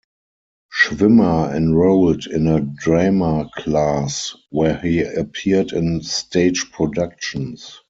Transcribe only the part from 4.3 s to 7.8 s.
where he appeared in stage productions.